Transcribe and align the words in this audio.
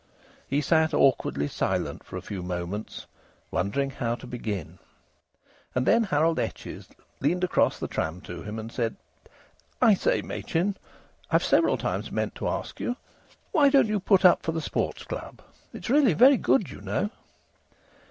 He 0.47 0.61
sat 0.61 0.95
awkwardly 0.95 1.47
silent 1.47 2.03
for 2.03 2.17
a 2.17 2.23
few 2.23 2.41
moments, 2.41 3.05
wondering 3.51 3.91
how 3.91 4.15
to 4.15 4.25
begin. 4.25 4.79
And 5.75 5.85
then 5.85 6.05
Harold 6.05 6.39
Etches 6.39 6.87
leaned 7.19 7.43
across 7.43 7.77
the 7.77 7.87
tram 7.87 8.19
to 8.21 8.41
him 8.41 8.57
and 8.57 8.71
said: 8.71 8.95
"I 9.79 9.93
say, 9.93 10.23
Machin, 10.23 10.75
I've 11.29 11.43
several 11.45 11.77
times 11.77 12.11
meant 12.11 12.33
to 12.37 12.47
ask 12.49 12.79
you. 12.79 12.97
Why 13.51 13.69
don't 13.69 13.85
you 13.89 13.99
put 13.99 14.25
up 14.25 14.41
for 14.41 14.53
the 14.53 14.59
Sports 14.59 15.03
Club? 15.03 15.39
It's 15.71 15.87
really 15.91 16.13
very 16.13 16.37
good, 16.37 16.71
you 16.71 16.81
know." 16.81 17.11